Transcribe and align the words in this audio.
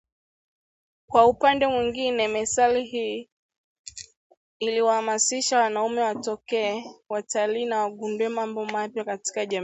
Kwa 1.07 1.25
upande 1.27 1.67
mwingine 1.67 2.27
methali 2.27 2.83
hii 2.83 3.29
iliwahamasisha 4.59 5.59
wanaume 5.59 6.01
watokee, 6.01 6.83
watalii 7.09 7.65
na 7.65 7.79
wagundue 7.81 8.29
mambo 8.29 8.65
mapya 8.65 9.03
katika 9.03 9.45
jamii 9.45 9.59